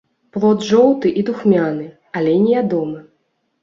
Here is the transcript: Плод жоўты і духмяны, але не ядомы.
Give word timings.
Плод 0.37 0.65
жоўты 0.69 1.13
і 1.21 1.25
духмяны, 1.29 1.87
але 2.19 2.37
не 2.43 2.51
ядомы. 2.67 3.09